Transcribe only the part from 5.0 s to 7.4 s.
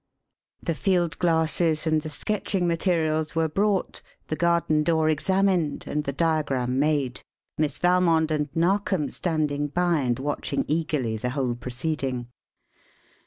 examined and the diagram made,